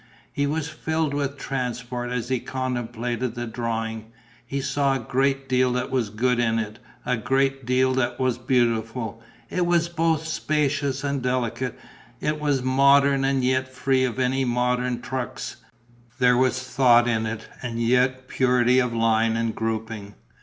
[0.33, 4.11] He was filled with transport as he contemplated the drawing:
[4.47, 8.39] he saw a great deal that was good in it, a great deal that was
[8.39, 9.21] beautiful.
[9.51, 11.77] It was both spacious and delicate;
[12.19, 15.57] it was modern and yet free of any modern trucs;
[16.17, 20.15] there was thought in it and yet purity of line and grouping.